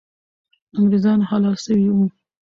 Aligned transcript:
انګریزان 0.77 1.19
حلال 1.29 1.55
سوي 1.65 1.87
وو. 1.91 2.05